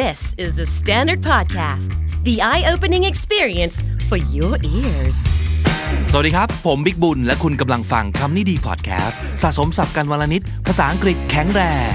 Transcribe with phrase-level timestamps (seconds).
[0.00, 1.90] This is the Standard Podcast,
[2.24, 3.76] the eye opening experience
[4.08, 5.18] for your ears.
[6.12, 11.94] สวัสดีครับ ผมบิ๊กบุญ และคุณกำลังฟังคำนี้ดีพอดแคสต์สะสมสับกันวลนิด ภาษาอังกฤษแข็งแรง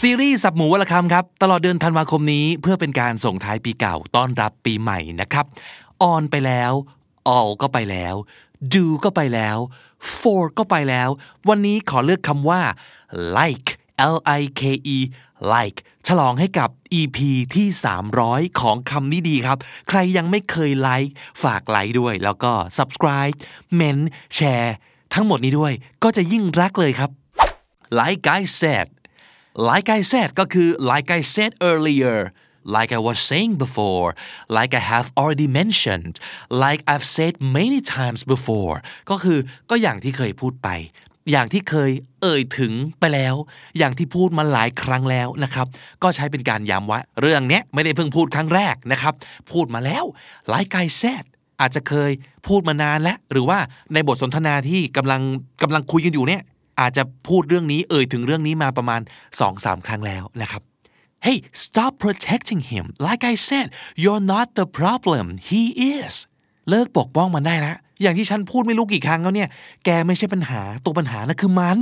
[0.00, 5.46] ซีรีส์สับหมูวัลคำครับ ตลอดเดือนธันวาคมนี้เพื่อเป็นการส่งท้ายปีเก่าต้อนรับปีใหม่นะครับ
[6.12, 6.74] on ไปแล้ว
[7.34, 8.14] all ก็ไปแล้ว
[8.74, 9.58] do ก็ไปแล้ว
[10.18, 11.08] for ก็ไปแล้ว
[11.48, 12.60] วันนี้ขอเลือกคำว่า
[13.38, 13.68] like
[14.14, 14.62] l i k
[14.96, 14.98] e
[15.54, 15.78] like
[16.08, 17.18] ฉลองให้กับ EP
[17.54, 17.68] ที่
[18.14, 21.10] 300 ของคำนี้ดีครับ ใครยังไม่เคย like
[21.42, 23.36] ฝากไลค์ด้วย แล้วก็ subscribe
[23.74, 23.98] เมน
[24.34, 24.74] แชร์
[25.14, 25.72] ทั้งหมดนี้ด้วย
[26.02, 27.10] ก็จะยิ่งรักเลยครับ
[28.00, 28.86] like I said
[29.68, 32.18] like I said ก็คือ like I said earlier
[32.76, 34.08] like I was saying before
[34.56, 36.14] like I have already mentioned
[36.64, 38.76] like I've said many times before
[39.10, 39.38] ก็คือ
[39.70, 40.70] ก็อย่างที่เคยพูดไป
[41.32, 41.90] อย่างที่เคย
[42.22, 43.34] เอ่ยถึงไปแล้ว
[43.78, 45.66] อย่างที่พูดมาหลายครั้งแล้วนะครับ
[46.02, 49.14] ก็ใช้เป็นการย้ำว่า เรื่องเนี้ยไม่ได้เพิ่งพูดครั้งแรกนะครับ
[49.52, 50.04] พูดมาแล้ว
[50.54, 51.24] like I said
[51.60, 52.10] อาจจะเคย
[52.48, 53.58] พูดมานานแล้ว หรือว่า
[53.94, 55.22] ในบทสนทนาที่กำลัง
[55.62, 56.42] กำลังคุยกันอยู่เนี่ย
[56.80, 59.00] อาจจะพูดเรื่องนี้เอ่ยถึงเรื่องนี้มาประมาณ
[59.44, 60.62] 2-3 ครั้งแล้วนะครับ
[61.26, 63.66] Hey stop protecting him like I said
[64.02, 65.62] you're not the problem he
[65.96, 66.14] is
[66.70, 69.48] เลิกปกป้องมันได้แล้วอย่างที่ฉันพูดไม่รู้กี่ครั้งแล้วเนี่ย
[69.84, 71.78] แกไม่ใช่ปัญหา ตัวปัญหานะคือมัน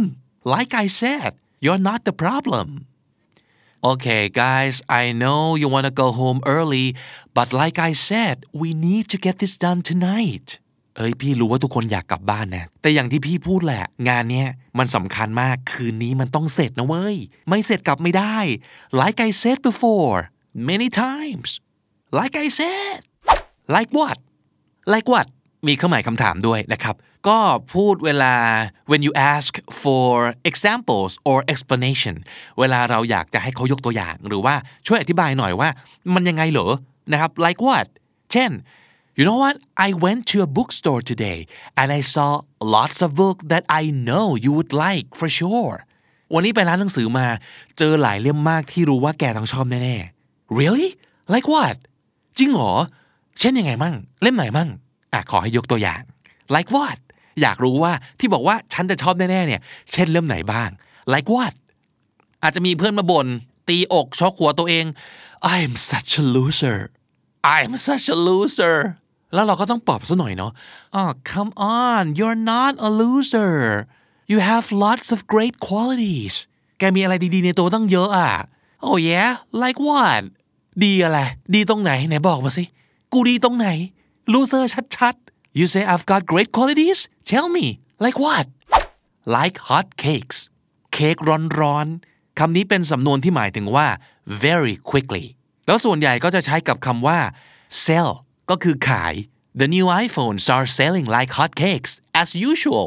[0.55, 1.31] like I said
[1.65, 2.69] you're not the problem
[3.91, 6.87] Okay guys I know you want to go home early
[7.37, 10.49] but like I said we need to get this done tonight
[10.97, 14.49] เอ้ยพี่รู้ว่าทุกคนอยากกลับบ้านนะ แต่อย่างที่พี่พูดแหละ งานเนี้ย
[14.79, 17.17] มันสำคัญมากคืนนี้มันต้องเสร็จนะเว้ย
[17.49, 18.37] ไม่เสร็จกลับไม่ได้
[19.03, 20.19] like I said before
[20.71, 21.49] many times
[22.19, 22.99] like I said
[23.75, 24.19] like what
[24.93, 25.27] like what
[25.67, 26.97] มีเครื่องหมายคำถามด้วยนะครับ
[27.29, 27.39] ก็
[27.75, 28.35] พูดเวลา
[28.91, 30.11] when you ask for
[30.51, 32.17] examples or explanation
[32.59, 34.55] เวลาเราอยากจะให้เขายกตัวอย่าง หรือว่า
[34.87, 35.69] ช่วยอธิบายหน่อยว่า
[36.15, 36.69] มันยังไงเหรอ
[37.13, 37.87] นะครับ like what
[38.33, 38.51] เช่น
[39.15, 39.57] You know what?
[39.77, 41.47] I went to a bookstore today
[41.77, 42.29] and I saw
[42.63, 45.77] lots of books that I know you would like for sure.
[46.35, 47.27] วันนี้ไปร้านหนังสือมา
[47.79, 50.89] เจอหลายเล่มมากที่รู้ว่าแกต้องชอบแน่ๆ Really?
[51.35, 51.77] Like what?
[52.39, 52.73] จริงเหรอ
[53.39, 54.69] เช่นยังไงมั่ง เล่มไหนมั่ง
[55.13, 56.03] อะขอให้ยกตัวอย่าง
[56.55, 56.99] Like what?
[57.43, 59.61] อยากรู้ว่าที่บอกว่าฉันจะชอบแน่ๆเนี่ย
[59.93, 60.71] เช่นเล่มไหนบ้าง
[61.13, 61.55] Like what?
[62.43, 63.27] อาจจะมีเพื่อนมาบ่น
[63.69, 64.87] ตีอกชกหัวตัวเอง
[65.57, 66.79] I'm such a loser
[67.57, 68.77] I'm such a loser
[69.35, 70.53] แล้วเราก็ต้องปลอบซะหน่อยเนาะ
[70.95, 73.55] อ๋อ come on you're not a loser
[74.33, 76.35] you have lots of great qualities
[76.79, 78.31] แกมีอะไรดีๆในตัวตั้งเยอะอะ
[78.87, 79.31] oh yeah
[79.63, 80.23] like what
[80.85, 81.19] ดีอะไร
[81.55, 82.65] ดีตรงไหน ไหนบอกมาสิ
[83.13, 83.69] กูดีตรงไหน
[84.33, 84.65] loser
[84.97, 86.99] ชัดๆ you say I've got great qualities
[87.31, 87.67] tell me
[88.05, 88.47] like what
[89.37, 90.39] like hot cakes
[90.93, 91.17] เค้ก
[91.61, 93.87] ร้อนๆคำนี้เป็นสำนวนที่หมายถึงว่า
[94.45, 95.25] very quickly
[95.67, 97.19] แล้วส่วนใหญ่ก็จะใช้กับคำว่า
[97.85, 98.11] sell
[98.55, 99.15] ก็คือขาย
[99.61, 102.87] The new iPhones are selling like hotcakes as usual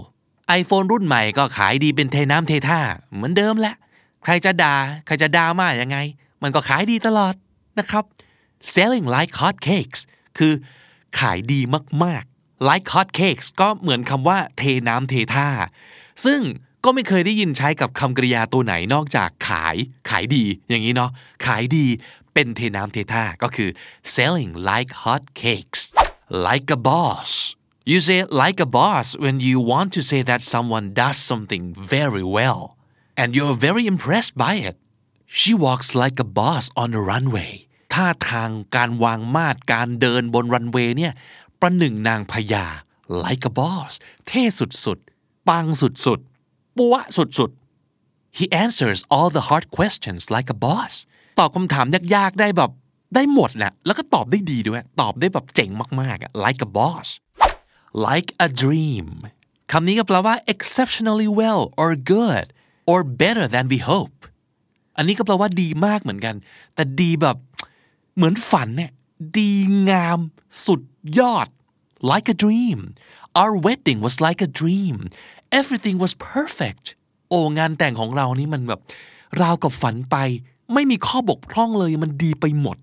[0.60, 2.80] iPhone รุ่นใหม่ก็ขายดีเป็นเทน้ำเทท่า
[3.14, 3.76] เหมือนเดิมแหละ
[4.24, 4.76] ใครจะด่า
[5.06, 5.98] ใครจะด่ามายังไง
[6.44, 7.34] มันก็ขายดีตลอด
[7.80, 8.04] นะครับ
[8.74, 10.02] selling like hotcakes
[10.38, 10.54] คือ
[11.20, 11.60] ขายดี
[12.04, 15.48] มากๆ like hotcakes ก็เหมือนคำว่าเทน้ำเทท่า
[16.26, 16.42] ซึ่ง
[16.84, 19.76] ก็ไม่เคยได้ยินใช้กับคำกริยาตัวไหนนอกจากขาย
[20.10, 21.12] ขายดี อย่างนี้เนาะ
[21.46, 21.86] ขายดี
[22.35, 23.71] เป็นเทน้ำเทท่า ก็คือ
[24.15, 25.81] selling like hot cakes
[26.47, 27.31] like a boss
[27.91, 31.65] you say like a boss when you want to say that someone does something
[31.97, 32.63] very well
[33.21, 34.77] and you're very impressed by it
[35.39, 37.53] she walks like a boss on the runway
[37.95, 41.13] ท่าทางการวางมาดการเดินบนรันเวย์เนี่ย
[41.61, 42.67] ประหนึ่งนางพญา
[43.25, 43.93] like a boss
[44.27, 50.93] เท่สุดๆ ปังสุดๆปัวสุดๆ he answers all the hard questions like a boss
[51.40, 51.86] ตอบคำถาม
[52.16, 52.72] ยากๆ ได้แบบ
[53.16, 55.70] ได้หมดแหละแล้วก็ตอบได้ดีด้วย ตอบได้แบบเจ๋ง
[56.02, 57.08] มากๆ like a boss
[58.08, 59.08] like a dream
[59.72, 62.46] คำนี้ก็แปลว่า exceptionally well or good
[62.92, 64.18] or better than we hope
[64.98, 66.36] อันนี้ก็แปลว่าดีมากเหมือนกัน
[66.76, 67.38] แต่ดีแบบ
[68.16, 68.92] เหมือนฝันเนี่ย
[69.38, 69.52] ดี
[69.90, 70.20] งาม
[70.66, 70.82] สุด
[71.20, 71.48] ยอด
[72.12, 72.80] like a dream
[73.42, 74.98] our wedding was like a dream
[75.60, 76.86] everything was perfect
[77.30, 78.82] โอ้งานแต่งของเรานี่มันแบบ
[79.42, 80.18] ราวกับฝันไป
[80.74, 82.78] ไม่มีข้อบกพร่องเลยมันดีไปหมด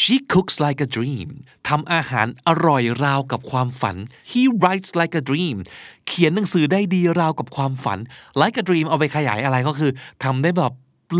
[0.00, 1.28] she cooks like a dream
[1.68, 3.96] ทำอาหารอร่อยราวกับความฝัน
[4.30, 5.56] he writes like a dream
[6.06, 7.98] เขียนหนังสือได้ดีราวกับความฝัน
[8.40, 9.90] like a dream เอาไปขยายอะไรก็คือ
[10.24, 10.72] ทำได้แบบ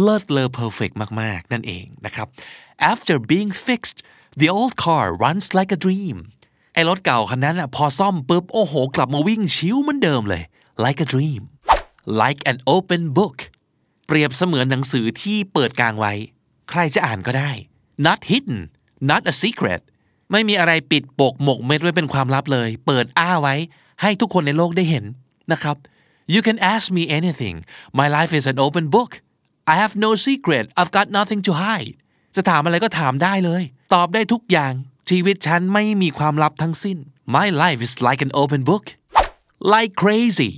[0.03, 2.27] เลิศเลอ perfect มาก ๆ นั่นเองนะครับ
[2.93, 3.99] after being fixed
[4.41, 6.17] the old car runs like a dream
[6.75, 10.43] ไอ้รถเก่าคันนั้นอะพอซ่อมปุ๊บ โอ้โห กลับมาวิ่งชิวเหมือนเดิมเลย
[10.85, 11.43] like a dream
[12.23, 13.37] like an open book
[14.07, 16.13] เปรียบเสมือนหนังสือที่เปิดกลางไว้
[16.71, 17.51] ใครจะอ่านก็ได้
[18.07, 18.61] not hidden
[19.11, 19.81] not a secret
[20.33, 23.55] ไม่มีอะไรปิดปกหมกเม็ดไว้เป็นความลับเลย เปิดอ้าไว้
[24.03, 25.05] ให้ทุกคนในโลกได้เห็น
[25.53, 25.77] นะครับ
[26.35, 27.57] you can ask me anything
[27.99, 29.11] my life is an open book
[29.73, 31.95] I have no secret I've got nothing to hide
[32.37, 33.63] จะถามอะไรก็ถามได้เลย
[33.95, 34.73] ตอบได้ทุกอย่าง
[35.11, 36.99] ชีวิตฉันไม่มีความลับทั้งสิ้น
[37.37, 38.85] my life is like an open book
[39.75, 40.53] like crazy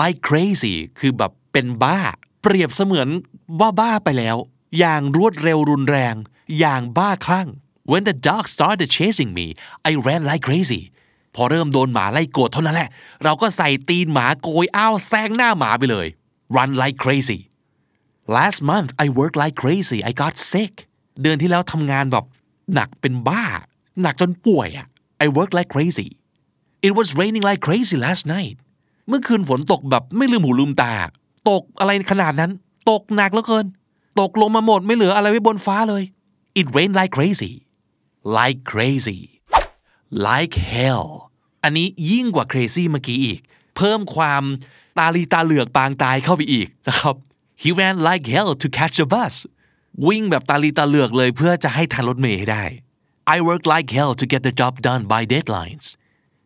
[0.00, 2.00] like crazy คือแบบเป็นบ้า
[2.50, 3.08] เปรียบเสมือน
[3.60, 4.36] ว่าบ้าไปแล้ว
[4.78, 6.14] อย่างรวดเร็วรุนแรง
[6.58, 7.48] อย่างบ้าคลั่ง
[7.90, 9.46] when the dog started chasing me
[9.88, 10.82] I ran like crazy
[11.34, 12.90] พอเริ่มโดนหมาไล่กดเท่านั้นแหละ
[13.24, 16.06] เราก็ใส่ตีนหมาโกยอ้าวแซงหน้าหมาไปเลย
[16.56, 17.40] run like crazy
[18.36, 20.74] last month I worked like crazy I got sick
[21.22, 22.24] เดือนที่แล้วทำงานแบบ
[22.74, 23.44] หนักเป็นบ้า
[24.02, 24.86] หนักจนป่วยอะ
[25.24, 26.08] I worked like crazy
[26.86, 28.56] it was raining like crazy last night
[29.08, 30.94] เมื่อคืนฝนตกแบบไม่ลืมหูลืมตา
[31.50, 32.52] ตกอะไรขนาดนั้น
[32.90, 33.66] ตกหนักเหลือเกิน
[34.20, 36.02] ตกลงมาหมดไม่เหลืออะไรไว้บนฟ้าเลย
[36.60, 37.52] it rained like crazy
[38.38, 39.20] like crazy
[40.28, 41.06] like hell
[41.62, 43.40] อันนี้ยิ่งกว่า crazy เมื่อกี้อีก
[43.76, 44.42] เพิ่มความ
[44.98, 47.16] ตาลีตาเหลือกปางตายเข้าไปอีกนะครับ
[47.62, 49.34] he ran like hell to catch a bus
[50.06, 52.64] วิ่งแบบตาลีตาเหลือกเลยเพื่อจะให้ทันรถเมล์ให้ได้
[53.34, 55.86] I work like hell to get the job done by deadlines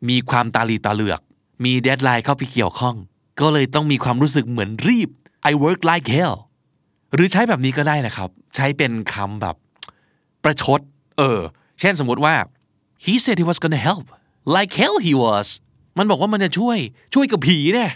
[0.09, 1.21] มีความตาลีตาเหลือก
[1.65, 2.97] มีเดดไลน์เข้าไปเกี่ยวข้อง
[3.40, 5.08] ก็เลยต้องมีความรู้สึกเหมือนรีบ
[5.50, 6.37] I work like hell
[7.14, 9.56] หรือใช้แบบนี้ก็ได้นะครับ ใช้เป็นคำแบบ
[10.43, 10.81] ประชด
[11.19, 11.40] เออ
[11.81, 12.34] เช่นสมมติว่า
[13.05, 14.06] he said he was gonna help
[14.55, 15.46] like hell he was
[15.99, 16.79] มันบอกว่ามันจะช่วย
[17.14, 17.90] ช่วยกับผีเนี่ย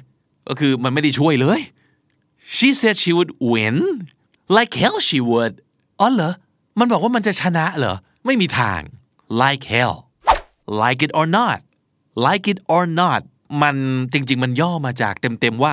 [0.48, 1.60] ก็คือมันไม่ได้ช่วยเลย
[2.56, 3.76] she said she would win
[4.56, 5.54] like hell she would
[6.00, 6.32] อ๋อเหรอ
[6.78, 7.96] มันบอกว่ามันจะชนะเหรอ
[8.26, 8.80] ไม่มีทาง
[9.42, 9.94] like hell
[10.80, 11.58] like it or not
[12.26, 13.20] like it or not
[13.62, 13.76] มัน
[14.12, 15.72] จริง ๆ มันย่อมาจากเต็ม ๆ ว่า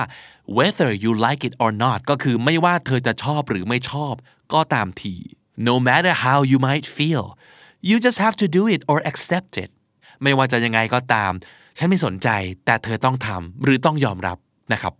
[0.56, 4.14] whether you like it or not ก็คือไม่ว่าเธอจะชอบหรือไม่ชอบ
[4.52, 5.14] ก็ตามที
[5.68, 7.24] no matter how you might feel
[7.88, 9.70] you just have to do it or accept it
[10.22, 11.32] ไม่ว่าจะยังไงก็ตาม
[11.78, 12.28] ฉันไม่สนใจ
[12.64, 14.38] แต่เธอต้องทำหรือต้องยอมรับ
[14.72, 14.94] นะครับ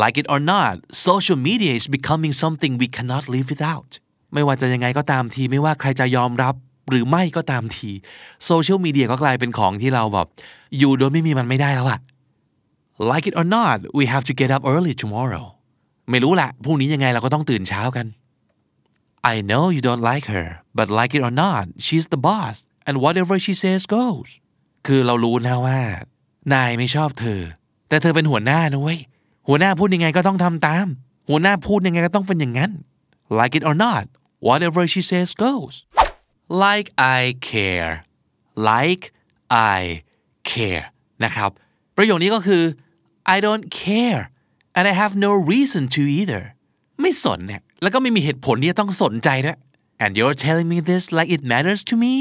[0.00, 0.74] like it or not
[1.06, 3.90] social media is becoming something we cannot live without
[4.34, 6.54] ไม่ว่าจะยังไงก็ตามที ไม่ว่าใครจะยอมรับ
[6.90, 7.90] หรือไม่ก็ตามที
[8.44, 10.26] โซเชียลมีเดียก็กลายเป็นของที่เราแบบ
[10.78, 12.00] อยู่โดยไม่มีมันไม่ได้แล้วอะ
[13.10, 15.44] like it or not we have to get up early tomorrow
[16.10, 18.06] ไม่รู้แหละพรุ่งนี้ยังไงเราก็ต้องตื่นเช้ากัน
[19.32, 20.46] I know you don't like her
[20.78, 22.56] but like it or not she's the boss
[22.88, 24.30] and whatever she says goes
[24.86, 25.80] คือเรารู้นะว่า
[26.52, 27.40] นายไม่ชอบเธอ
[27.88, 28.98] แต่เธอเป็นหัวหน้านะเว้ย
[29.48, 30.86] หัวหน้าพูดยังไงก็ต้องทำตาม
[31.28, 32.72] หัวหน้าพูดยังไงก็ต้องเป็นอย่างนั้น
[33.38, 34.04] like it or not
[34.46, 35.74] whatever she says goes
[36.64, 36.88] like
[37.18, 37.20] I
[37.50, 37.92] care
[38.70, 39.04] like
[39.76, 39.80] I
[40.52, 40.84] care
[41.24, 41.50] นะครับ
[41.96, 42.62] ประโยคนี้ก็คือ
[43.34, 44.22] I don't care
[44.76, 46.42] and I have no reason to either
[47.00, 49.58] ไม่สนเนี่ยแล้วก็ไม่มีเหตุผลที่จะต้องสนใจด้วย
[50.02, 52.14] and you're telling me this like it matters to me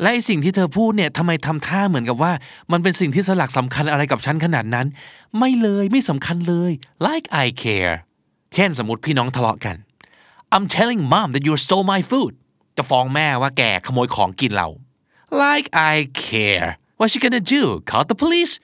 [0.00, 2.32] และไอสิ่งที่เธอพูดเนี่ยทำไมทำท่าเหมือนกับว่า
[2.72, 4.86] มันเป็นสิ่งที่สลักสำคัญอะไรกับฉันขนาดนั้น
[5.38, 6.70] ไม่เลยไม่สำคัญเลย
[7.06, 7.94] like I care
[8.54, 9.76] เช่นสมมติพี่น้องทะเลาะกัน
[10.54, 12.32] I'm telling mom that you stole my food
[12.76, 14.68] จะฟ้องแม่ว่าแกขโมยของกินเรา
[15.42, 15.94] like I
[16.24, 18.54] care what she gonna do call the police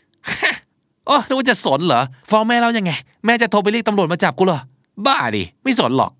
[1.06, 2.92] โอ้นึกว่าจะสนเหรอฟ้องแม่แล้วยังไง
[3.24, 4.60] แม่จะโทรไปเรียกตำรวจมาจับกูเหรอ
[5.06, 6.12] บ้าดิ ไม่สนหรอก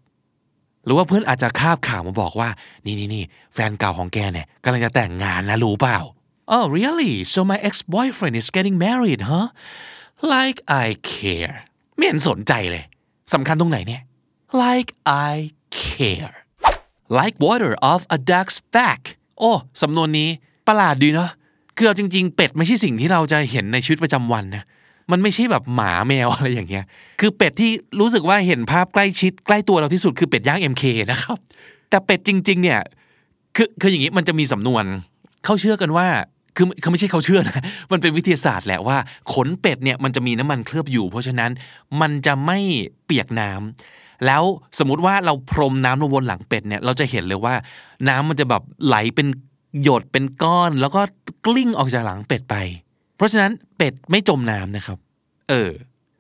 [0.85, 2.49] หรือว่าเพื่อนอาจจะคาบข่าวมาบอกว่า
[2.85, 5.99] นี่นี่นี่แฟนเก่าของแกเนี่ยกำลังจะแต่งงานนะรู้เปล่า
[6.55, 9.49] Oh really so my ex-boyfriend is getting married huh
[10.35, 11.57] like I care
[11.97, 12.85] ไม่เห็นสนใจเลย
[13.35, 14.03] สำคัญตรงไหนเนี่ย
[14.65, 14.91] like
[15.31, 15.35] I
[15.81, 16.35] care
[17.19, 19.01] like water off a duck's back
[19.39, 19.51] โอ้
[19.83, 20.29] สำนวนนี้
[20.67, 21.31] ประหลาดดีเนาะ
[21.77, 24.65] คือเอาจริง ๆ เป็ดไม่ใช่สิ่งที่เราจะเห็นในชีวิตประจำวันนะ
[25.11, 26.85] มันไม่ใช่แบบหมาแมวอะไรอย่างเงี้ย
[27.21, 31.39] คือเป็ดที่รู้สึกว่าเห็นภาพใกล้ชิด ใกล้ตัวเราที่สุดคือเป็ดย่าง MK นะครับ
[31.91, 32.81] แต่เป็ดจริง ๆ เนี่ย
[33.57, 34.85] คือคืออย่างนี้มันจะมีสำนวน
[35.45, 36.07] เขาเชื่อกันว่า
[36.57, 37.63] คือคือไม่ใช่เขาเชื่อนะ
[37.93, 38.97] มันเป็นวิทยาศาสตร์แหละว่า
[39.33, 41.51] ขนเป็ดเนี่ยมันจะมีน้ำมันเคลือบอยู่ เพราะฉะนั้น
[42.01, 42.59] มันจะไม่
[43.05, 44.43] เปียกน้ำแล้ว
[44.79, 47.55] สมมติว่าเราพรมน้ำลงบนหลังเป็ดเนี่ยเราจะเห็นเลยว่า
[48.09, 49.27] น้ำมันจะแบบไหลเป็น
[49.83, 51.01] หยดเป็นก้อน แล้วก็
[51.47, 52.57] กลิ้งออกจากหลังเป็ดไป
[53.17, 54.99] เพราะฉะนั้นเป็ดไม่จมน้ำนะครับ
[55.49, 55.71] เออ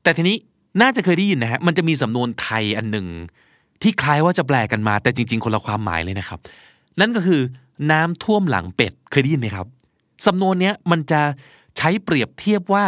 [0.02, 0.36] แต่ทีนี้
[0.80, 3.06] น่าจะเคยได้ยินนะฮะ มันจะมีสำนวนไทยอันหนึ่ง
[3.82, 6.38] ที่คล้ายว่าจะแปลกันมา แต่จริง ๆ คนละความหมายเลยนะครับ
[7.00, 7.40] นั่นก็คือ
[7.90, 9.66] น้ำท่วมหลังเป็ดเคยได้ยินไหมครับ
[10.26, 11.22] สำนวนเนี้ยมันจะ
[11.76, 12.84] ใช้เปรียบเทียบว่า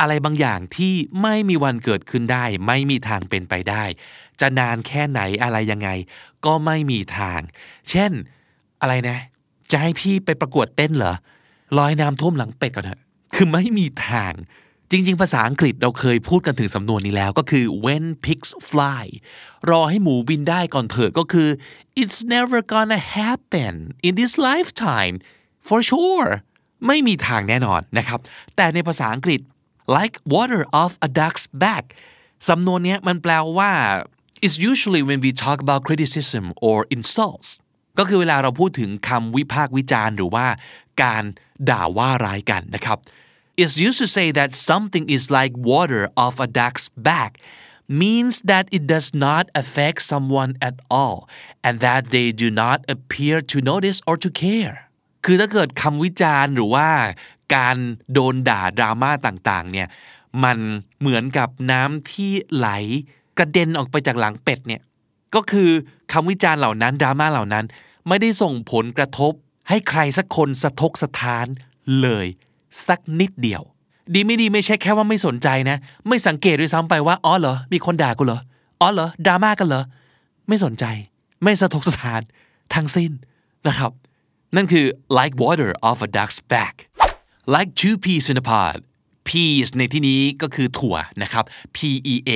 [0.00, 3.84] อะไรบางอย่างที่ไม่มีวันเกิดขึ้นได้ ไม่มีทางเป็นไปได้
[4.40, 5.88] จะนานแค่ไหนอะไรยังไง
[6.44, 7.40] ก็ไม่มีทาง
[7.90, 8.12] เช่น
[8.80, 9.18] อะไรนะ
[9.70, 11.14] จะให้พี่ไปประกวดเต้นเหรอ
[11.78, 13.00] รอยน้ำท่วมหลังเป็ดก่อนเถอะ
[13.34, 14.32] คือไม่มีทาง
[14.90, 19.04] จริง ๆ ภาษาอังกฤษเราเคยพูดกันถึงสำนวนนี้แล้วก็คือ when pigs fly
[19.70, 21.48] รอให้หมูบินได้ก่อนเถอะก็คือ
[22.00, 23.74] it's never gonna happen
[24.06, 25.14] in this lifetime
[25.68, 26.30] for sure
[26.86, 28.18] ไม่มีทางแน่นอนนะครับ
[28.56, 29.40] แต่ในภาษาอังกฤษ
[29.96, 31.84] like water off a duck's back
[32.48, 33.70] สำนวนนี้มันแปลว่า
[34.44, 37.50] it's usually when we talk about criticism or insults
[37.98, 40.46] ก็คือเวลาเราพูดถึงคำวิพากษ์วิจารณ์หรือว่า
[41.02, 41.22] การ
[41.70, 42.98] ด่าว่าร้ายกันนะครับ
[43.62, 47.32] It's used to say that something is like water off a duck's back
[48.02, 51.18] means that it does not affect someone at all
[51.66, 54.76] and that they do not appear to notice or to care
[55.24, 56.88] คือถ้าเกิดคำวิจารณ์หรือว่า
[57.56, 57.76] การ
[58.12, 59.88] โดนด่าดราม่าต่างๆเนี่ย
[60.44, 60.58] มัน
[61.00, 62.68] เหมือนกับน้ำที่ไหล
[63.38, 64.82] กระเด็นออกไปจากหลังเป็ดเนี่ย
[65.34, 65.70] ก็คือ
[66.12, 67.64] คำวิจารณ์เหล่านั้นดราม่าเหล่านั้น
[68.08, 69.32] ไม่ได้ส่งผลกระทบ
[69.68, 71.46] ให้ใครสักคนสะทกสะท้าน
[72.00, 72.26] เลย
[72.86, 73.62] สักนิดเดียว
[74.14, 75.76] ดีไม่ดีไม่ใช่แค่ว่าไม่สนใจนะ
[76.08, 78.40] ไม่สังเกตด้วยซ้ำไปว่าอ๋อเหรอมีคนด่ากูเหรอ
[78.80, 79.84] อ๋อเหรอดราม่ากันเหรอ
[80.48, 80.84] ไม่สนใจ
[81.42, 82.20] ไม่สะทกสะท้าน
[82.74, 83.12] ทั้งสิ้น
[83.68, 83.90] นะครับ
[84.56, 84.86] นั่นคือ
[85.18, 86.74] like water off a duck's back
[87.54, 88.78] like two peas in a pod
[89.28, 91.44] peas ในที่นี้ก็คือถั่วนะครับ
[91.76, 91.78] p
[92.12, 92.30] e a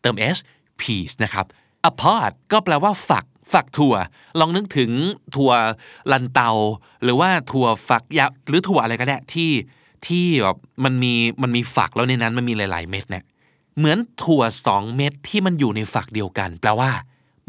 [0.00, 0.36] เติม s
[0.80, 1.46] peas นะครับ
[1.90, 3.94] a pod ก็แปลว่าฝัก ฝักถั่ว
[4.38, 4.90] ลองนึกถึง
[5.36, 5.52] ถั่ว
[6.12, 6.50] ลันเตา
[7.02, 9.50] หรือว่าถั่วฝักยาวหรือถั่วอะไรก็ได้ที่
[10.06, 13.24] ที่แบบมันมีมันมีฝักแล้วในนั้นมันมีหลาย ๆ เม็ดเนี่ย
[13.78, 16.90] เหมือนถั่วสองเม็ดที่มันอยู่ในฝักเดียวกัน แปลว่า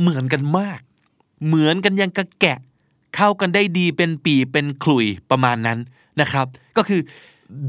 [0.01, 0.79] เหมือนกันมาก
[1.45, 2.59] เหมือนกันยังกระแกะ
[3.15, 5.79] เข้ากันได้ดีเป็นปีเป็นขลุยประมาณนั้น
[6.21, 6.47] นะครับ
[6.77, 7.01] ก็คือ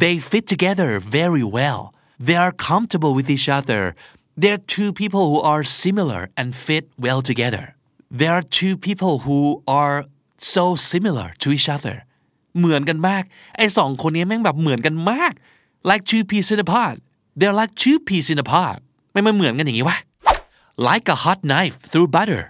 [0.01, 1.81] they fit together very well
[2.27, 3.83] they are comfortable with each other
[4.41, 7.65] they're two people who are similar and fit well together
[8.21, 9.41] there are two people who
[9.81, 9.97] are
[10.55, 11.97] so similar to each other
[12.59, 13.23] เหมือนกันมาก
[13.57, 15.33] ไอ้สองคนนี้แม่งแบบเหมือนกันมาก
[15.91, 16.95] like two peas in a pod
[17.39, 18.79] they're like two peas in a pod
[19.13, 19.99] ไม่มเหมือนกันอย่างนี้วะ
[20.89, 22.43] like a hot knife through butter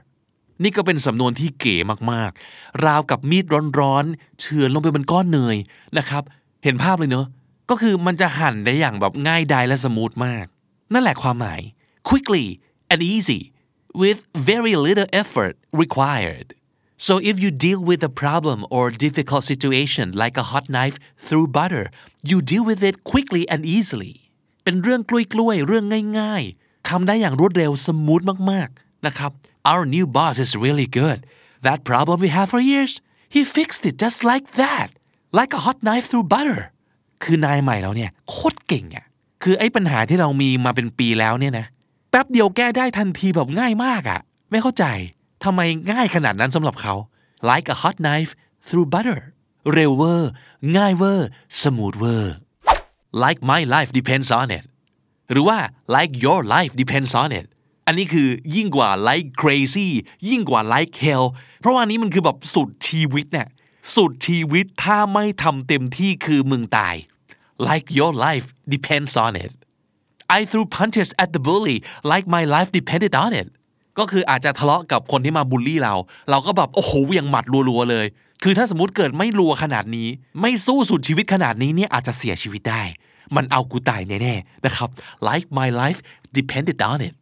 [0.62, 1.76] นี่ก็เป็นสำนวนที่เก๋
[2.12, 3.44] มากๆ ราวกับมีด
[3.80, 5.56] ร้อนๆ เฉือนลงไปบนก้อนเนย
[5.98, 6.22] นะครับ
[6.64, 7.26] เห็นภาพเลยเนอะ
[7.70, 10.46] ก็คือมันจะหั่นได้อย่างแบบง่ายดายและสมูทมาก
[10.92, 11.60] นั่นแหละความหมาย
[12.08, 12.46] quickly
[12.92, 13.40] and easy
[14.01, 14.19] with
[14.51, 16.47] very little effort required
[17.07, 21.47] so if you deal with a problem or difficult situation like a hot knife through
[21.59, 21.85] butter
[22.29, 24.15] you deal with it quickly and easily
[24.63, 25.85] เป็นเรื่องกล้วยๆ เรื่อง
[26.19, 28.21] ง่ายๆ ทำได้อย่างรวดเร็วสมูท
[28.51, 29.31] มากๆ นะครับ
[29.71, 31.19] Our new boss is really good
[31.67, 32.93] that problem we have for years
[33.35, 34.87] he fixed it just like that
[35.39, 36.61] like a hot knife through butter
[37.23, 39.05] คือนายใหม่เราเนี่ยโคตรเก่งอ่ะ
[39.43, 41.74] คือไอ้ปัญหาที่เรามีมาเป็นปีแล้วเนี่ยนะ แ
[42.18, 44.20] แป๊บเดียวแก้ได้ทันทีแบบง่ายมากอะ
[44.50, 44.84] ไม่เข้าใจ
[45.44, 46.94] ทำไมง่ายขนาดนั้นสำหรับเขา
[47.50, 48.30] like a hot knife
[48.66, 49.20] through butter
[49.72, 50.30] เร็วเวอร์
[50.76, 51.28] ง่ายเวอร์
[51.62, 52.34] smooth เวอร์
[53.22, 54.64] like my life depends on it
[55.30, 55.58] หรือว่า
[55.96, 57.46] like your life depends on it
[57.86, 59.88] อันนี้คือยิ่งกว่า like crazy
[60.28, 61.26] ยิ่งกว่า like hell
[61.60, 63.48] เพราะว่านี้มันคือแบบสุดชีวิตเนี่ย
[63.94, 66.94] สุดชีวิตถ้าไม่ทำเต็มที่คือมึงตาย
[67.68, 69.52] like your life depends on it
[70.38, 71.78] I threw punches at the bully
[72.12, 73.48] like my life depended on it
[73.98, 75.94] ก็คืออาจจะทะเลาะกับคนที่มาบูลลี่เรา
[76.30, 78.06] เราก็แบบโอ้โหเวียงหมัดรัวๆเลย
[78.42, 80.08] คือถ้าสมมติเกิดไม่รัวขนาดนี้
[80.40, 82.82] ไม่สู้สุดชีวิตขนาดนี้เนี่ยอาจจะเสียชีวิตได้
[83.36, 84.88] มันเอากูตายแน่ๆนะครับ
[85.28, 86.00] like my life
[86.38, 87.14] depended on it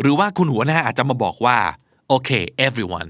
[0.00, 1.58] หรือว่าคุณหัวหน้าอาจจะมาบอกว่า
[2.14, 3.08] okay everyone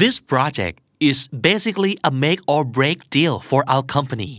[0.00, 0.76] this project
[1.10, 1.18] is
[1.50, 4.32] basically a make or break deal for our company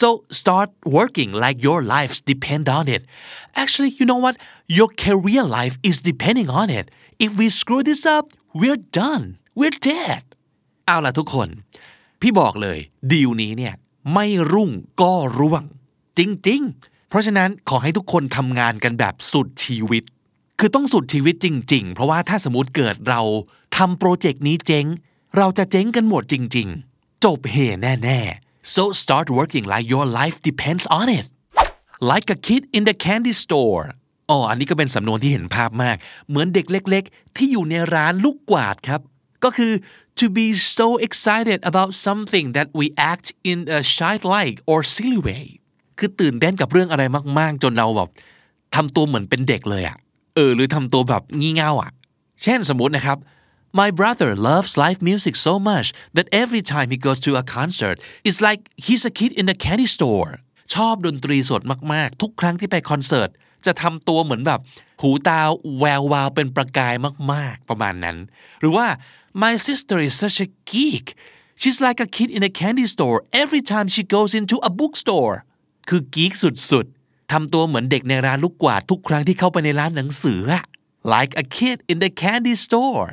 [0.00, 0.08] so
[0.42, 3.02] start working like your lives depend on it
[3.62, 4.36] actually you know what
[4.78, 6.86] your career life is depending on it
[7.24, 8.24] if we screw this up
[8.60, 9.24] we're done
[9.58, 10.22] we're dead
[10.86, 11.48] เอาล่ะทุกคน
[12.20, 12.78] พี่บอกเลย
[13.12, 13.74] ดีลนี้เนี่ย
[14.14, 14.70] ไม่รุ่ง
[15.00, 15.62] ก็ร่วง
[16.18, 20.02] จริง ๆ เพราะฉะนั้นขอให้ทุกคนทำงานกันแบบสุดชีวิต
[20.58, 23.20] คือต้องสุดชีวิตจริง ๆ เพราะว่าถ้าสมมติเกิดเรา
[23.76, 24.86] ทำโปรเจกต์นี้เจ๊ง
[25.36, 31.26] เราจะเจ๊งกันหมดจริง ๆ จบเฮแน่ๆ so start working like your life depends on it
[32.10, 33.84] like a kid in the candy store
[34.30, 35.96] อ๋ออันนี้ก็เป็นสำนวนที่เห็นภาพมาก
[36.28, 39.00] เหมือนเด็กเล็ก ๆ ที่อยู่ในร้านลูกกวาดครับ
[39.44, 39.72] ก็คือ
[40.20, 40.46] to be
[40.78, 45.46] so excited about something that we act in a childlike or silly way
[45.98, 47.02] คือตื่นเต้นกับเรื่องอะไร
[47.38, 48.10] มาก ๆ จนเราแบบ
[48.74, 49.96] ทำตัวเหมือนเป็นเด็กเลยอะ
[50.34, 51.90] เออ หรือทำตัวแบบงี่เง่าอะ
[52.42, 53.18] เช่นสมมตินะครับ
[53.82, 57.96] My brother loves live music so much that every time he goes to a concert
[58.24, 60.30] it's like he's a kid in a candy store
[60.74, 63.30] ชอบดนตรีสดมากๆ ทุกครั้งที่ไปคอนเสิร์ต
[63.66, 64.60] จะทำตัวเหมือนแบบ
[65.02, 65.40] หูตา
[65.78, 66.94] แวววาวเป็นประกาย
[67.32, 68.16] มากๆ ประมาณนั้น
[68.60, 68.86] หรือว่า
[69.42, 71.06] my sister is such a geek
[71.60, 75.36] she's like a kid in a candy store every time she goes into a bookstore
[75.88, 80.40] คือกีกสุดๆ ทำตัวเหมือนเด็กในร้านลูกกวาดทุกครั้งที่เข้าไปในร้านหนังสือ
[81.14, 83.10] like a kid in the candy store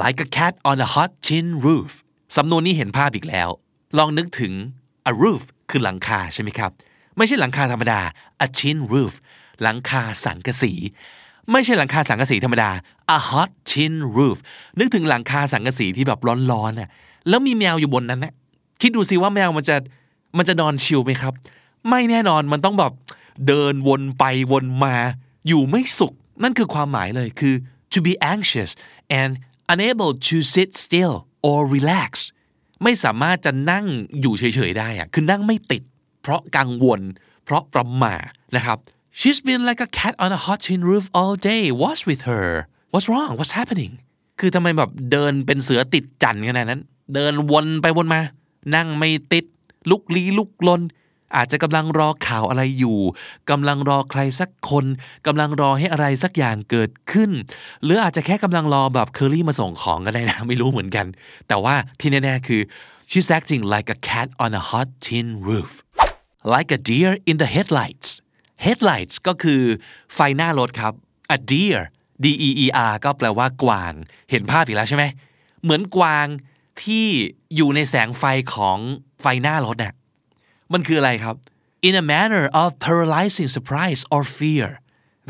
[0.00, 1.90] like a cat on a hot tin roof
[2.36, 3.48] สำนวนนี้เห็นภาพอีกแล้ว
[3.98, 4.52] ลองนึกถึง
[5.10, 6.70] a roof คือหลังคาใช่ไหมครับ
[7.16, 8.00] ไม่ใช่หลังคาธรรมดา
[8.46, 9.12] a tin roof
[9.62, 10.72] หลังคาสังกะสี
[11.52, 12.70] ไม่ใช่หลังคาสังกะสีธรรมดา
[13.16, 14.36] a hot tin roof
[14.78, 16.20] นึกถึงหลังคาสังกะสีที่แบบ
[16.50, 16.90] ร้อนๆน่ะ
[17.28, 18.32] แล้วมีแมวอยู่บนนั้นนะ
[18.80, 19.76] คิดดูสิว่าแมวมันจะ
[20.36, 21.34] มันจะนอนชิลไหมครับ
[21.88, 22.92] ไม่แน่นอนมันต้องแบบ
[23.46, 24.94] เดินวนไปวนมา
[25.48, 27.54] อยู่ไม่สุข นั่นคือความหมายเลยคือ
[27.92, 28.70] to be anxious
[29.20, 29.32] and
[29.72, 31.14] unable to sit still
[31.48, 32.10] or relax
[32.82, 33.86] ไม่สามารถจะนั่ง
[34.20, 35.82] อยู่เฉยๆได้อะคือนั่งไม่ติด
[36.22, 37.00] เพราะกังวล
[37.44, 38.14] เพราะประหม่า
[38.56, 38.78] นะครับ
[39.20, 42.48] she's been like a cat on a hot tin roof all day what's with her
[42.92, 43.92] what's wrong what's happening
[44.40, 46.80] คือทำไมแบบเดินเป็นเสือติดจันขนาดนั้น
[47.14, 48.20] เดินวนไปวนมา
[48.74, 49.44] นั่งไม่ติด
[49.90, 50.80] ลุกลี้ลุกลน
[51.36, 52.98] อาจจะกำลังรอข่าวอะไรอยู่
[53.50, 54.86] กำลังรอใครสักคน
[55.26, 57.30] กำลังรอให้อะไรสักอย่างเกิดขึ้น
[57.84, 61.06] หรืออาจจะแค่กำลังรอแบบเคอรี่มาส่งของก็ได้นะ ไม่รู้เหมือนกัน
[61.48, 62.60] แต่ว่าที่แน่ๆคือ
[63.10, 65.72] she's acting like a cat on a hot tin roof
[66.54, 68.10] like a deer in the headlights
[68.64, 69.62] headlights ก็คือ
[70.14, 70.92] ไฟหน้ารถครับ
[71.36, 71.80] a deer
[72.24, 73.92] D E E R ก็แปลว่ากวาง
[74.30, 75.04] เห็นภาพอีกแล้วใช่ไหม
[75.62, 76.26] เหมือนกวาง
[76.82, 77.06] ที่
[77.56, 78.24] อยู่ในแสงไฟ
[78.54, 78.78] ของ
[79.22, 79.94] ไฟหน้ารถเนี่ย
[80.74, 81.36] มันคืออะไรครับ
[81.88, 84.68] in a manner of paralyzing surprise or fear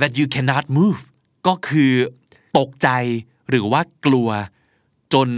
[0.00, 1.00] that you cannot move
[1.46, 1.92] ก็คือ
[2.58, 2.88] ตกใจ
[3.50, 4.28] หรือว่ากลัว
[5.12, 5.28] จน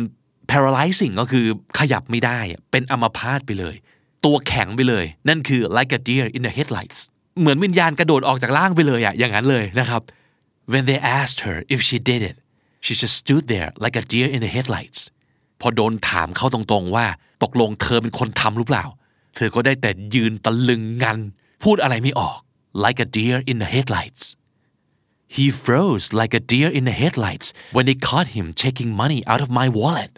[0.51, 1.47] paralyzing ก็คือ
[1.79, 2.39] ขยับไม่ได้
[2.71, 3.75] เป็นอัมพาตไปเลย
[4.25, 7.01] ตัวแข็งไปเลย นั่นคือ like a deer in the headlights
[7.41, 10.03] เหมือนวิญญาณกระโดดออกจากร่างไปเลยอะอย่างนั้นเลยนะครับ
[10.73, 12.37] when they asked her if she did it
[12.85, 15.01] she just stood there like a deer in the headlights
[15.61, 17.07] พอโดนถามเข้าตรงๆว่า
[17.43, 18.85] ตกลงเธอเป็นคนทำหรือเปล่า
[19.35, 21.19] เธอก็ได้แต่ยืนตะลึงงัน
[21.63, 22.39] พูดอะไรไม่ออก
[22.85, 24.25] like a deer in the headlights
[25.37, 29.41] he froze like a deer in the headlights when they caught him taking money out
[29.45, 30.13] of my wallet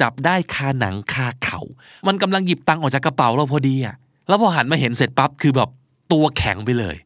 [0.00, 1.60] จับได้คาหนังคาเขา
[2.06, 3.96] มันกำลังหยิบตังออกจากกระเป๋าเราพอดีอะ
[4.28, 5.70] แล้วพอหันมาเห็นเสร็จปั๊บคือแบบ
[6.12, 6.96] ตัวแข็งไปเลย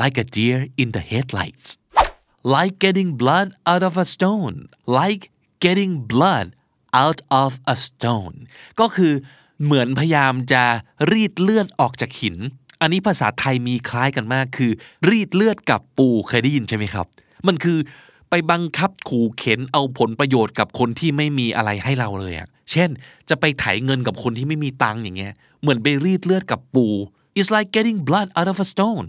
[0.00, 1.66] like a deer in the headlights
[2.54, 4.56] like getting blood out of a stone
[5.00, 5.24] like
[5.64, 6.46] getting blood
[7.04, 8.36] out of a stone
[8.80, 9.12] ก็คือ
[9.64, 10.64] เหมือนพยายามจะ
[11.12, 12.36] รีดเลือดออกจากหิน
[12.80, 14.70] อันนี้ภาษาไทยมีคล้ายกันมากคือ
[15.08, 17.06] รีดเลือดกับปูเคยได้ยินใช่ไหมครับ
[17.46, 17.78] มันคือ
[18.30, 22.90] ไปบังคับขู่เข็นเอาผลประโยชน์กับคนที่ไม่มีอะไรให้เราเลยอะเช่น
[23.28, 26.86] จะไปไถเงินกับคนที่ไม่มีตังค์อย่างเงี้ย เหมือนไปรีดเลือดกับปู
[27.38, 29.06] it's like getting blood out of a stone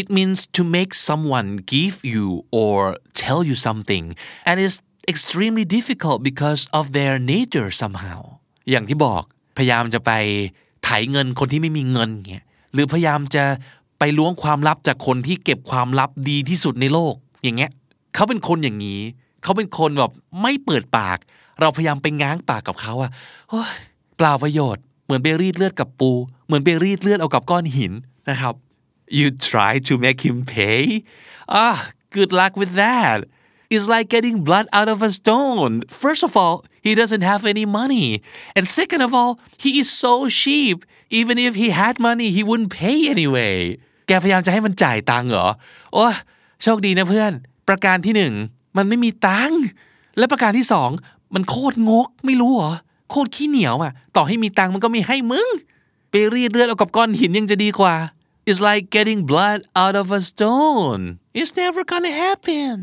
[0.00, 2.26] it means to make someone give you
[2.60, 2.76] or
[3.22, 4.04] tell you something
[4.48, 4.78] and it's
[5.12, 8.20] extremely difficult because of their nature somehow
[8.70, 9.24] อย่างที่บอก
[9.56, 10.10] พยายามจะไป
[10.84, 13.44] ไถเงินคนที่ไม่มีเงินเงี้ยหรือพยายามจะ
[13.98, 17.70] ไปล้วงความลับจากคนที่เก็บความลับดีที่สุดในโลก อย่างเงี้ย
[18.14, 19.00] เขาเป็นคนอย่างนี้
[19.42, 20.12] เขาเป็นคนแบบ
[20.42, 21.18] ไม่เปิดปาก
[21.60, 23.10] เราพยายามไปง้างปากกับเขาอะ
[23.48, 23.72] โอ้ย
[24.16, 26.10] เปล่าประโยชน์ เหมือนไปรีดเลือดกับปู
[26.46, 27.92] เหมือนไปรีดเลือดเอากับก้อนหิน
[28.30, 28.54] นะครับ
[29.18, 30.82] you try to make him pay
[31.62, 31.78] ah
[32.14, 33.18] good luck with that
[33.76, 35.72] is like getting blood out of a stone.
[36.02, 36.56] First of all,
[36.86, 38.06] he doesn't have any money.
[38.56, 39.32] And second of all,
[39.64, 40.76] he is so cheap.
[41.20, 43.56] Even if he had money, he wouldn't pay anyway.
[44.06, 45.48] แกพยายามจะให้มันจ่ายตังค์เหรอ
[45.92, 46.06] โอ้
[46.62, 47.32] โชคดีนะเพื่อน
[47.68, 48.34] ประการที่หนึ่ง
[48.76, 49.62] มันไม่มีตังค์
[50.18, 50.90] และประการที่สอง
[51.34, 52.72] มันโคตรงกไม่รู้เหรอ
[53.10, 55.48] โคตรขี้เหนียวอะ ต่อให้มีตังค์มันก็ไม่ให้มึง
[56.10, 57.94] ไปรีดเลือดเอากับก้อนหินยังจะดีกว่า
[58.48, 61.02] It's like getting blood out of a stone.
[61.40, 62.74] It's never gonna happen.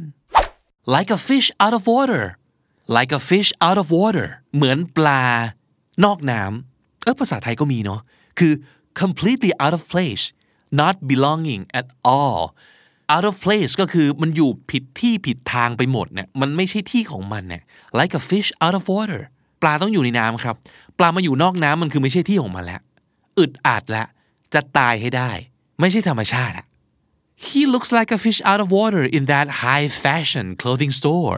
[0.95, 2.23] Like a fish out of water
[2.97, 5.23] like a fish out of water เหมือนปลา
[6.05, 8.01] นอกน้ำเออภาษาไทยก็มีเนาะ
[8.39, 8.53] คือ
[9.01, 10.23] completely out of place
[10.81, 12.41] not belonging at all
[13.13, 17.63] out of place ก็คือมันอยู่ผิดที่ผิดทางไปหมดเนี่ยมันไม่ใช่ที่ของมันเนี่ย
[17.99, 19.21] like a fish out of water
[19.61, 20.55] ปลาต้องอยู่ในน้ำครับ
[20.97, 22.81] ปลามาอยู่นอกน้ำมันคือไม่ใช่ที่ของมันแล้ว
[23.39, 24.07] อึดอัดแล้ว
[24.53, 25.31] จะตายให้ได้
[25.79, 26.65] ไม่ใช่ธรรมชาติอะ
[27.47, 31.37] he looks like a fish out of water in that high fashion clothing store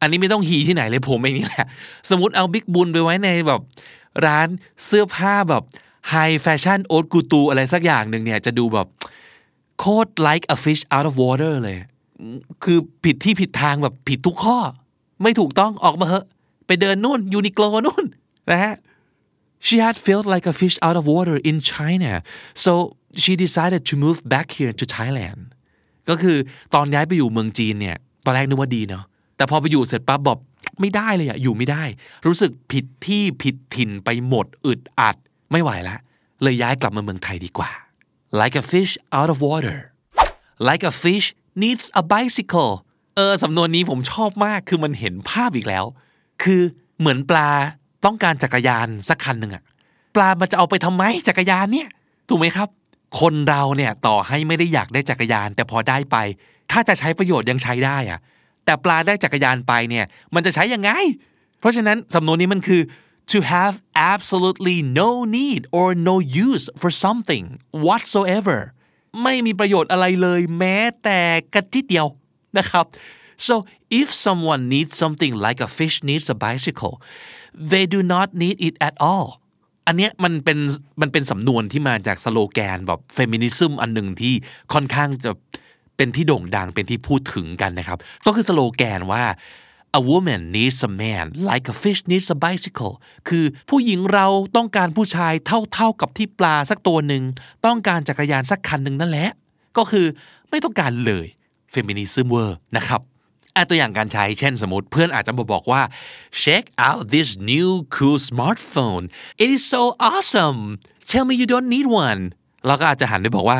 [0.00, 1.66] อันนี้ไม่ต้องฮีที่ไหนเลยผมเองนี่แหละ
[2.10, 3.60] สมมติเอาบิ๊กบุญไปไว้ในแบบ
[4.26, 4.48] ร้าน
[4.84, 5.62] เสื้อผ้าแบบ
[6.12, 8.86] high fashion โอ๊ตกูตูอะไรสักอย่างหนึ่งเนี่ยจะดูแบบ
[9.78, 11.76] โคตร like a fish out of water เลย
[12.64, 14.58] คือผิดที่ผิดทางแบบผิดทุกข้อ
[15.22, 16.26] ไม่ถูกต้องออกมาเหอะ
[16.66, 18.04] ไปเดินนู่นยูนิโคลนู่น
[18.50, 18.74] นะฮะ
[19.66, 22.12] She had felt like a fish out of water in China
[22.64, 22.72] so
[23.22, 25.40] she decided to move back here to Thailand
[26.08, 26.36] ก็คือ
[26.74, 29.04] ตอนย้ายไปอยู่เมืองจีนเนี่ย ตอนแรกนึกว่าดีเนาะ
[29.36, 30.38] แต่พอไปอยู่เสร็จปั๊บบอก
[30.80, 31.82] ไม่ได้เลยอะอยู่ไม่ได้
[32.26, 35.16] รู้สึกผิดที่ผิดถิ่นไปหมดอึดอัด
[35.52, 35.96] ไม่ไหวละ
[36.42, 37.70] เลยย้ายกลับมาเมืองไทยดีกว่า
[38.40, 39.78] like a fish out of water
[40.68, 41.26] like a fish
[41.62, 42.72] needs a bicycle
[43.16, 45.84] เออสำนวนนี้ผมชอบมากคือมันเห็นภาพอีกแล้ว
[46.42, 46.60] คือ
[46.98, 47.50] เหมือนปลา
[48.04, 49.62] ต้องการจักรยานสักคันหนึ่งอะ
[50.16, 51.88] ปลามันจะเอาไปทำไมจักรยานเนี่ย
[52.28, 52.68] ถูกไหมครับ
[53.20, 56.16] คนเราเนี่ยต่อให้ไม่ได้อยากได้จักรยาน แต่พอได้ไป
[56.70, 58.20] ถ้าจะใช้ประโยชน์ยังใช้ได้อะ
[58.64, 60.90] แต่ปลาได้จักรยานไปเนี่ยมันจะใช้ยังไง
[61.58, 62.82] เพราะฉะนั้นสำนวนนี้มันคือ
[63.32, 63.74] to have
[64.14, 66.14] absolutely no need or no
[66.48, 67.44] use for something
[67.86, 68.58] whatsoever
[69.22, 71.20] ไม่มีประโยชน์อะไรเลยแม้แต่
[71.54, 72.06] กระติดเดียว
[72.58, 72.86] นะครับ
[73.46, 73.54] so
[74.00, 76.94] if someone needs something like a fish needs a bicycle
[77.72, 79.28] they do not need it at all
[79.88, 80.58] อันเนี้ยมันเป็น
[81.00, 84.34] มันเป็นสำนวนที่มาจากสโลแกนแบบเฟมินิซึมอันหนึ่งที่
[84.72, 85.30] ค่อนข้างจะ
[85.96, 89.24] เป็นที่โด่งดังเป็นที่พูดถึงกันนะครับ ก็คือสโลแกนว่า
[89.98, 92.94] a woman needs a man like a fish needs a bicycle
[93.28, 97.22] คือผู้หญิงเราต้องการผู้ชายเท่าๆกับที่ปลาสักตัวหนึ่ง
[97.66, 99.30] ต้องการจักรยานสักคันหนึ่งนั่นแหละ
[99.76, 100.06] ก็คือ
[100.50, 101.26] ไม่ต้องการเลย
[101.70, 103.00] เฟมินิซึมเวอร์นะครับ
[103.58, 105.82] อะตัวอย่างการใช้เช่นสมมติเพื่อนอาจจะมาบอกว่า
[106.44, 109.04] check out this new cool smartphone
[109.42, 110.60] it is so awesome
[111.10, 112.20] tell me you don't need one
[112.66, 113.58] เราก็อาจจะหันไปบอกว่า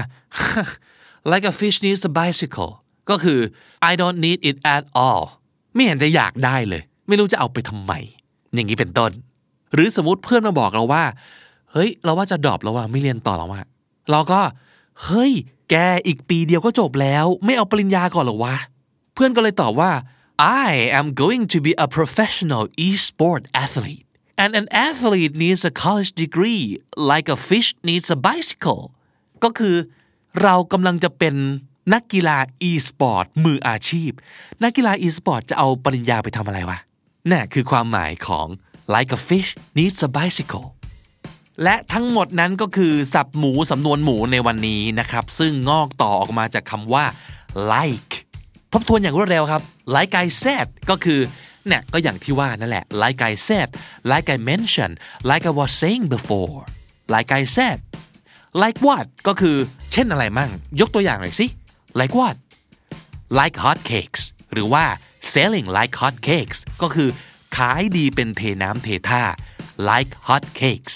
[1.33, 2.73] like a fish needs a bicycle
[3.11, 3.41] ก็คือ
[3.91, 5.25] I don't need it at all
[5.75, 7.93] ไม่เห็นจะอยากได้เลย ไม่รู้จะเอาไปทำไม
[8.55, 9.11] อย่างนี้เป็นต้น
[9.75, 11.05] หรือสมมติเพื่อนมาบอกเราว่า
[11.73, 13.63] เฮ้ย เราว่าจะดรอปแล้วว่าไม่เรียนต่อแล้วว่า
[14.11, 14.41] เราก็
[15.05, 15.33] เฮ้ย
[15.71, 15.75] แก
[16.07, 18.57] อีกปีเดียวก็จบแล้ว ไม่เอาปริญญาก่อนหรอวะ
[19.19, 19.93] พื่อนก็เลยตอบว่า
[20.67, 24.05] I am going to be a professional e-sport athlete
[24.43, 26.65] and an athlete needs a college degree
[27.13, 28.83] like a fish needs a bicycle
[29.45, 29.77] ก็คือ
[30.43, 31.35] เรากำลังจะเป็น
[31.93, 34.11] นักกีฬา e-sport มืออาชีพ
[34.63, 36.79] นักกีฬา e-sport จะเอาปริญญาไปทำอะไรวะ
[37.31, 38.47] นั่นคือความหมายของ
[38.95, 40.67] like a fish needs a bicycle
[41.63, 47.05] และทั้งหมดนั้นก็คือสับหมูสำนวนหมูในวันนี้นะครับ ซึ่งงอกต่อออกมาจากคำว่า
[47.73, 48.13] like
[48.73, 49.63] ทบทวนอย่างรวดเร็วครับ
[49.97, 51.21] like I said ก็คือ
[51.67, 53.69] เนี่ยก็อย่างที่ว่านั่นแหละ like I said
[54.13, 54.95] like I mentioned
[55.31, 56.59] like I was saying before
[57.15, 57.79] like I said
[58.63, 59.57] like what ก็คือ
[59.93, 60.51] เช่นอะไรมั่ง
[60.81, 61.47] ยกตัวอย่างหน่อยสิ
[62.01, 62.37] like what
[63.41, 64.85] like hot cakes หรือว่า
[65.33, 67.09] selling like hot cakes ก็คือ
[67.57, 69.23] ขายดีเป็นเทน้ำเทท่า
[69.91, 70.95] like hot cakes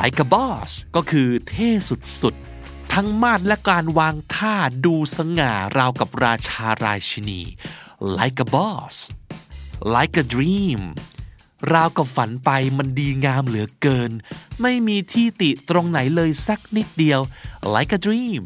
[0.00, 2.49] like a boss ก็คือเท่สุดๆ
[2.92, 7.40] ทั้งมาดและการวางท่าดูสง่าราวกับราชาราชินี
[8.18, 8.94] like a boss
[9.94, 10.80] like a dream
[11.72, 14.10] ราวกับฝันไปมันดีงามเหลือเกิน
[14.62, 17.20] ไม่มีที่ติตรงไหนเลยสักนิดเดียว
[17.74, 18.42] like a dream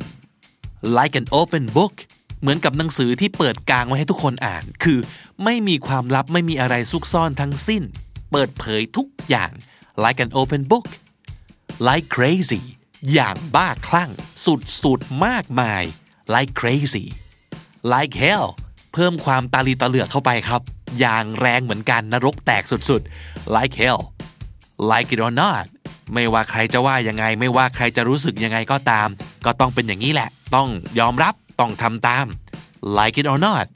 [0.96, 1.94] like an open book
[2.40, 4.98] เหมือนกับหนังสือที่เปิดกลางไว้ให้ทุกคนอ่าน คือ
[5.44, 7.82] ไม่มีความลับไม่มีอะไรซุกซ่อนทั้งสิ้น
[8.30, 9.50] เปิดเผยทุกอย่าง
[10.04, 10.86] like an open book
[11.88, 12.62] like crazy
[13.12, 14.10] อย่างบ้าคลั่ง
[14.44, 15.82] สุดสุดมากมาย
[16.34, 17.06] like crazy
[17.92, 18.48] like hell
[18.92, 20.62] เพิ่มความตาลีตาเหลือกเข้าไปครับ
[21.00, 24.00] อย่างแรงเหมือนกันนรกแตกสุดๆ like hell
[24.90, 25.66] like it or not
[26.14, 29.08] ไม่ว่าใครจะว่ายังไง ไม่ว่าใครจะรู้สึกยังไงก็ตาม
[29.44, 32.26] ก็ต้องเป็นอย่างนี้แหละ ต้องยอมรับต้องทำตาม
[32.96, 33.66] like it or not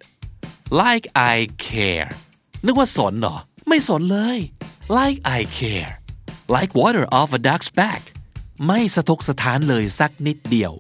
[0.82, 1.36] like I
[1.66, 2.08] care
[2.64, 3.36] นึกว่าสนเหรอ
[3.68, 4.38] ไม่สนเลย
[4.98, 5.92] like I care
[6.56, 8.02] like water off a duck's back
[8.66, 10.72] ไม่สะทกสะท้านเลยสักนิดเดียว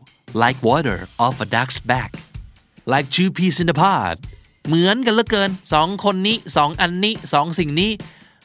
[0.42, 2.10] like water off a duck's back
[2.92, 4.16] like two peas in a pod
[4.66, 7.90] เหมือนกันเหลือเกินสองคนนี้สองอันนี้สองสิ่งนี้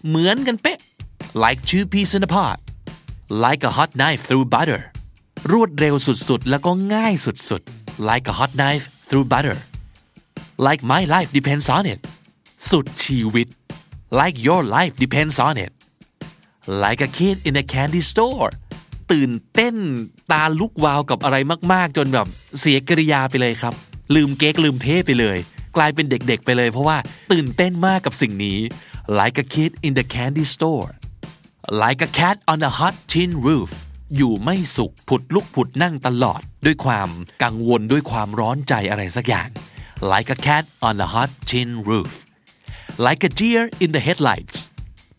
[0.08, 0.78] เหมือนกันเป๊ะ
[1.44, 2.58] like two peas in a pod
[3.46, 4.82] like a hot knife through butter
[5.52, 9.58] รวดเร็วสุดๆ แล้วก็ง่ายสุดๆ like a hot knife through butter
[10.66, 12.00] like my life depends on it
[12.70, 13.48] สุดชีวิต
[14.20, 15.72] like your life depends on it
[16.84, 18.52] like a kid in a candy store
[19.12, 19.76] ตื่นเต้น
[20.32, 21.38] ตาลุกวาวกับอะไร
[21.74, 22.28] มาก ๆ จนแบบ
[22.60, 23.74] เสียกริยาไปเลยครับ
[24.16, 25.38] ลืมเก๊กลืมเทไปเลย
[25.76, 26.98] กลายเป็นเด็กๆไปเลยเพราะว่า
[27.32, 28.60] ตื่นเต้นมากกับสิ่งนี้
[29.20, 30.92] like a kid in the candy store
[31.84, 33.70] like a cat on a hot tin roof
[34.16, 37.10] อยู่ไม่สุขผุดลุกผุดนั่งตลอด ด้วยความ
[37.44, 39.50] กังวลด้วยความร้อนใจอะไรสักอย่าง
[40.12, 42.14] like a cat on a hot tin roof
[43.06, 44.58] like a deer in the headlights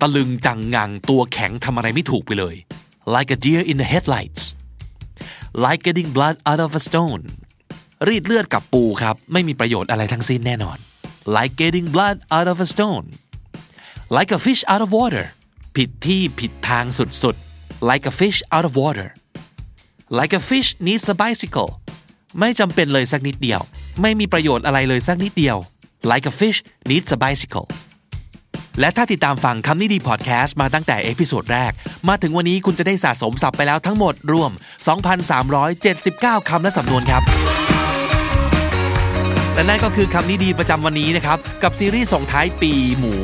[0.00, 2.56] ตะลึงจังงังตัวแข็งทำอะไรไม่ถูกไปเลย
[3.06, 4.42] like a deer in the headlights
[5.64, 7.22] like getting blood out of a stone
[8.08, 10.78] รีดเลือดกับปูครับ ไม่มีประโยชน์อะไรทั้งสิ้นแน่นอน
[11.36, 13.06] like getting blood out of a stone
[14.16, 15.24] like a fish out of water
[15.76, 19.08] ผิดที่ผิดทางสุดๆ like a fish out of water
[20.18, 21.70] like a fish needs a bicycle
[22.40, 23.60] ไม่จำเป็นเลยสักนิดเดียว
[24.02, 25.56] ไม่มีประโยชน์อะไรเลยสักนิดเดียว
[26.10, 26.58] like a fish
[26.90, 27.66] needs a bicycle
[28.80, 31.72] และถ้าติดตามฟังคำนี้ดีพอดแคสต์มาตั้งแต่ episode แรก
[32.08, 34.50] มาถึงวันนี้คุณจะได้สะสมศัพท์ไปแล้วทั้งหมดรวม
[35.70, 37.22] 2,379 คำและสำนวนครับ
[39.54, 43.14] และนั่นก็คือคำนี้ดีประจำวันนี้นะครับ กับซีรีส์ส่งท้ายปีหมู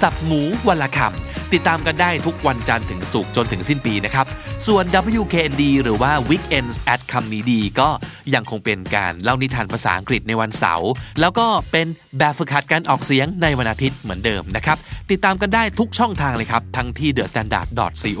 [0.00, 4.26] สับหมูวันละคำ ติดตามกันได้ทุกวันจันทร์ถึงศุกร์จนถึงสิ้นปีนะครับ
[4.66, 4.84] ส่วน
[5.20, 7.88] WKND หรือว่า Weekends at คำนี้ดีก็
[8.34, 11.86] ยังคงเป็นการเล่านิทานภาษาอังกฤษในวันเสาร์แล้วก็เป็น
[12.18, 14.78] แบบฝึกหัดการออกเสียงในวันอาทิตย์เหมือนเดิมนะครับ
[15.10, 17.68] ติดตามกันได้ทุกช่องทางเลยครับ ทั้งที่ The Standard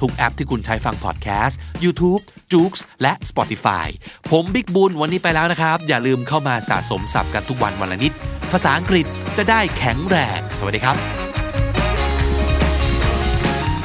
[0.00, 3.86] ทุกแอปที่คุณใช้ฟังพอดแคสต์ YouTube j o o x และ Spotify
[4.30, 8.12] ผมบิ๊กบุญวันนี้ไปแล้วนะครับ อย่าลืมเข้ามาสะสมศัพท์กันทุกวันวันละนิด
[8.52, 9.06] ภาษาอังกฤษ
[9.36, 11.31] จะได้แข็งแรง สวัสดีครับ